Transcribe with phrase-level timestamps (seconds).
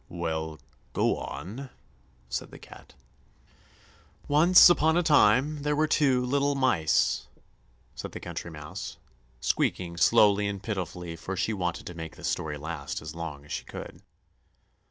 [0.09, 0.59] "Well,
[0.93, 1.69] go on,"
[2.27, 2.95] said the cat.
[4.27, 7.27] "Once upon a time there were two little mice,"
[7.93, 8.97] said the Country Mouse,
[9.41, 13.51] squeaking slowly and pitifully, for she wanted to make the story last as long as
[13.51, 14.01] she could.